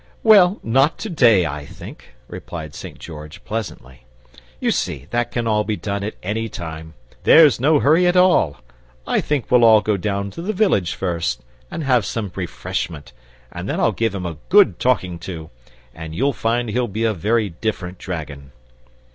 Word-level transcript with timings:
"Well, 0.23 0.59
not 0.63 0.97
TO 0.97 1.09
DAY, 1.11 1.45
I 1.45 1.63
think," 1.63 2.15
replied 2.27 2.73
St. 2.73 2.97
George, 2.97 3.45
pleasantly. 3.45 4.03
"You 4.59 4.71
see, 4.71 5.05
that 5.11 5.29
can 5.31 5.45
be 5.67 5.75
done 5.75 6.03
at 6.03 6.15
ANY 6.23 6.49
time. 6.49 6.95
There's 7.21 7.59
no 7.59 7.77
hurry 7.77 8.07
at 8.07 8.17
all. 8.17 8.57
I 9.05 9.21
think 9.21 9.51
we'll 9.51 9.63
all 9.63 9.79
go 9.81 9.97
down 9.97 10.31
to 10.31 10.41
the 10.41 10.53
village 10.53 10.95
first, 10.95 11.43
and 11.69 11.83
have 11.83 12.03
some 12.03 12.31
refreshment, 12.33 13.13
and 13.51 13.69
then 13.69 13.79
I'll 13.79 13.91
give 13.91 14.15
him 14.15 14.25
a 14.25 14.39
good 14.49 14.79
talking 14.79 15.19
to, 15.19 15.51
and 15.93 16.15
you'll 16.15 16.33
find 16.33 16.69
he'll 16.69 16.87
be 16.87 17.03
a 17.03 17.13
very 17.13 17.49
different 17.49 17.99
dragon!" 17.99 18.53